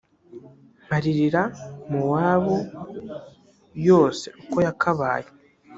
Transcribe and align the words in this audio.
nkaririra 0.85 1.43
mowabu 1.91 2.57
yose 3.87 4.25
uko 4.41 4.57
yakabaye 4.65 5.29